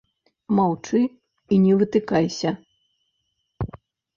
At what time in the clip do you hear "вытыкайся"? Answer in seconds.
1.81-2.49